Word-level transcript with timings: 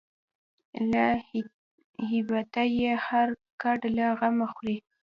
له 0.91 1.05
هیبته 2.09 2.63
یې 2.79 2.91
هر 3.05 3.27
هډ 3.61 3.79
له 3.97 4.05
غمه 4.19 4.47
خوري 4.53 4.77